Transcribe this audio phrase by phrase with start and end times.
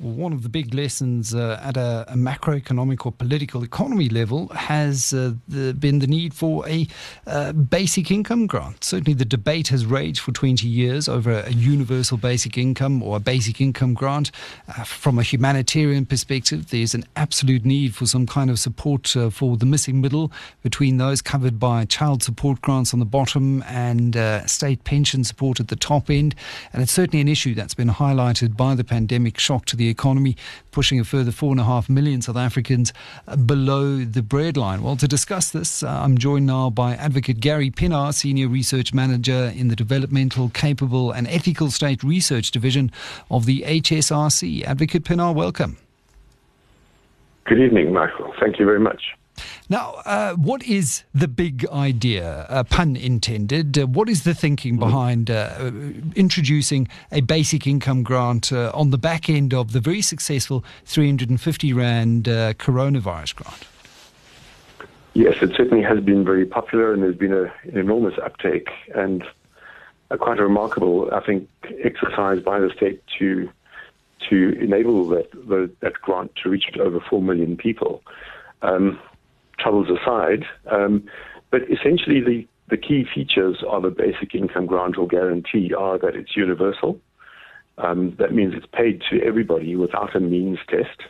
[0.00, 5.12] One of the big lessons uh, at a, a, macroeconomic or political economy level has
[5.12, 6.88] uh, the, been the need for a
[7.26, 8.82] uh, basic income grant.
[8.82, 13.20] Certainly, the debate has raged for 20 years over a universal basic income or a
[13.20, 14.30] basic income grant.
[14.68, 19.28] Uh, from a humanitarian perspective, there's an absolute need for some kind of support uh,
[19.28, 24.16] for the missing middle between those covered by child support grants on the bottom and
[24.16, 26.34] uh, state pension support at the top end.
[26.72, 30.36] And it's certainly an issue that's been highlighted by the pandemic shock to the economy,
[30.70, 32.92] pushing a further four and a half million South Africans
[33.28, 34.80] uh, below the breadline.
[34.80, 39.52] Well, to discuss this, uh, I'm joined now by Advocate Gary Pienaar, Senior Research Manager
[39.54, 42.90] in the Developmental, Capable and Ethical State Research Division
[43.30, 44.64] of the HSRC.
[44.64, 45.76] Advocate Pienaar, welcome.
[47.44, 48.32] Good evening, Michael.
[48.40, 49.02] Thank you very much.
[49.68, 53.78] Now, uh, what is the big idea, uh, pun intended?
[53.78, 54.80] Uh, what is the thinking mm-hmm.
[54.80, 55.70] behind uh,
[56.16, 61.72] introducing a basic income grant uh, on the back end of the very successful 350
[61.72, 63.66] Rand uh, coronavirus grant?
[65.14, 69.24] Yes, it certainly has been very popular and there's been a, an enormous uptake and
[70.10, 71.48] a quite a remarkable, I think,
[71.82, 73.50] exercise by the state to
[74.28, 75.30] to enable that,
[75.80, 78.02] that grant to reach over 4 million people.
[78.60, 79.00] Um,
[79.60, 80.44] troubles aside.
[80.70, 81.04] Um,
[81.50, 86.14] but essentially, the, the key features of a basic income grant or guarantee are that
[86.14, 87.00] it's universal.
[87.78, 91.00] Um, that means it's paid to everybody without a means test.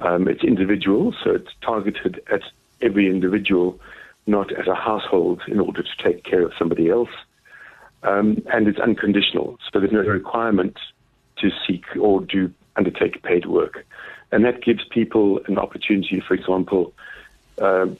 [0.00, 2.42] Um, it's individual, so it's targeted at
[2.80, 3.78] every individual,
[4.26, 7.10] not at a household in order to take care of somebody else.
[8.04, 10.78] Um, and it's unconditional, so there's no requirement
[11.38, 13.84] to seek or do undertake paid work.
[14.30, 16.92] And that gives people an opportunity, for example,
[17.60, 17.96] um,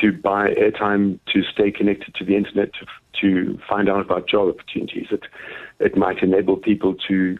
[0.00, 2.86] to buy airtime, to stay connected to the internet, to,
[3.20, 5.08] to find out about job opportunities.
[5.10, 5.24] It,
[5.78, 7.38] it might enable people to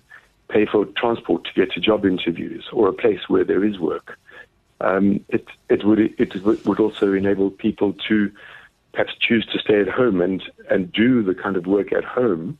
[0.48, 4.18] pay for transport to get to job interviews or a place where there is work.
[4.80, 6.34] Um, it, it, would, it
[6.66, 8.32] would also enable people to
[8.92, 12.58] perhaps choose to stay at home and, and do the kind of work at home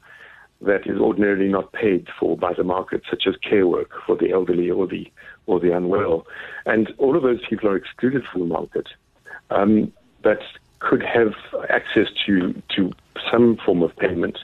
[0.60, 4.32] that is ordinarily not paid for by the market, such as care work for the
[4.32, 5.10] elderly or the
[5.46, 6.26] or the unwell,
[6.66, 8.88] and all of those people are excluded from the market.
[9.50, 9.92] Um,
[10.24, 10.40] that
[10.80, 11.34] could have
[11.70, 12.92] access to to
[13.30, 14.38] some form of payment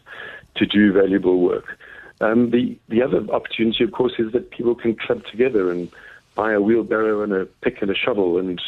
[0.57, 1.79] to do valuable work.
[2.21, 5.91] Um, the the other opportunity, of course, is that people can club together and
[6.35, 8.61] buy a wheelbarrow and a pick and a shovel and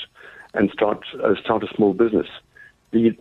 [0.55, 2.27] and start uh, start a small business.
[2.91, 3.17] The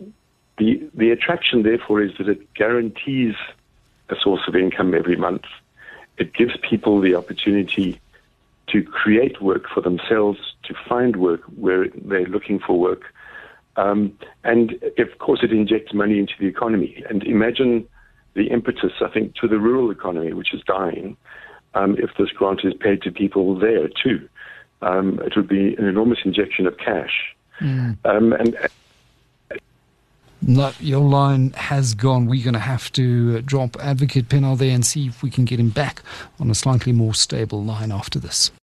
[0.58, 3.34] the the attraction, therefore, is that it guarantees
[4.08, 5.44] a source of income every month.
[6.18, 8.00] It gives people the opportunity
[8.68, 13.02] to create work for themselves, to find work where they're looking for work.
[13.76, 17.04] Um, and of course, it injects money into the economy.
[17.08, 17.86] And imagine
[18.34, 21.16] the impetus, I think, to the rural economy, which is dying,
[21.74, 24.28] um, if this grant is paid to people there too.
[24.82, 27.34] Um, it would be an enormous injection of cash.
[27.60, 27.96] Mm.
[28.04, 28.56] and
[30.46, 32.26] no, your line has gone.
[32.26, 35.44] We're going to have to uh, drop Advocate Pienaar there and see if we can
[35.44, 36.02] get him back
[36.38, 38.50] on a slightly more stable line after this.